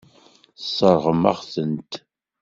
Tesseṛɣem-aɣ-tent. 0.57 1.91